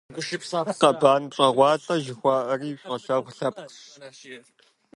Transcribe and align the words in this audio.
«Къэбан 0.81 1.23
пщӀэгъуалэ» 1.29 1.95
жыхуаӀэри 2.03 2.71
щолэхъу 2.81 3.33
лъэпкъщ. 3.37 3.75